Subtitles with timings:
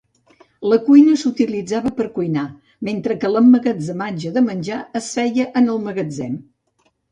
[0.69, 2.47] La cuina s'utilitzava per cuinar,
[2.89, 6.45] mentre que l'emmagatzematge de menjar es feia en el magatzem.